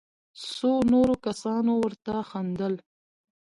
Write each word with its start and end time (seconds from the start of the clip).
څو 0.53 0.71
نورو 0.91 1.15
کسانو 1.25 1.71
ورته 1.83 2.13
خندل. 2.29 2.73